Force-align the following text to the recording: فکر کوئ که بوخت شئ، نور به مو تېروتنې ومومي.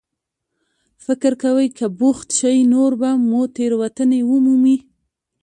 فکر 1.05 1.31
کوئ 1.41 1.67
که 1.77 1.87
بوخت 1.99 2.29
شئ، 2.37 2.57
نور 2.71 2.91
به 2.99 3.09
مو 3.27 3.41
تېروتنې 3.55 4.19
ومومي. 4.29 4.77